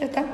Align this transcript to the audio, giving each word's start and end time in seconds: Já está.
Já 0.00 0.06
está. 0.06 0.24